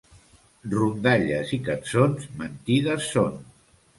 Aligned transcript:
Rondalles 0.71 1.51
i 1.59 1.59
cançons 1.67 2.25
mentides 2.39 3.13
són. 3.13 3.39